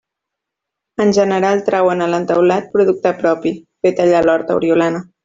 [1.03, 3.53] En general, trauen a l'entaulat producte propi,
[3.85, 5.05] fet allà a l'horta oriolana.